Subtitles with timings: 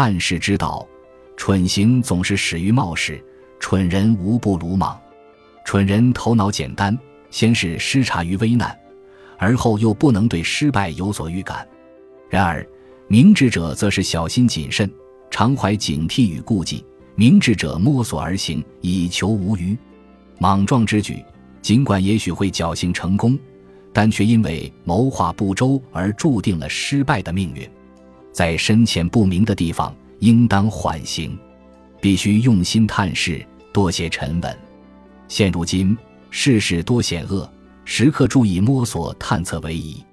[0.00, 0.86] 探视之道，
[1.36, 3.20] 蠢行总是始于冒失，
[3.58, 4.96] 蠢人无不鲁莽。
[5.64, 6.96] 蠢人头脑简单，
[7.30, 8.78] 先是失察于危难，
[9.38, 11.66] 而后又不能对失败有所预感。
[12.30, 12.64] 然而
[13.08, 14.88] 明智者则是小心谨慎，
[15.32, 16.86] 常怀警惕与顾忌。
[17.16, 19.76] 明智者摸索而行，以求无虞。
[20.38, 21.24] 莽撞之举，
[21.60, 23.36] 尽管也许会侥幸成功，
[23.92, 27.68] 但却因为谋划不周而注定了失败的命运。
[28.32, 31.36] 在深浅不明的地方，应当缓行，
[32.00, 34.58] 必须用心探视，多些沉稳。
[35.26, 35.96] 现如今
[36.30, 37.50] 世事多险恶，
[37.84, 40.04] 时刻注意摸索探测为宜。